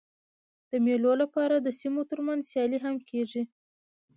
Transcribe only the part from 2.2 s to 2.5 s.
منځ